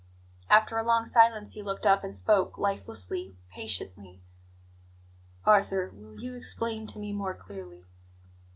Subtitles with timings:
[0.49, 4.23] After a long silence he looked up and spoke, lifelessly, patiently:
[5.45, 7.83] "Arthur, will you explain to me more clearly?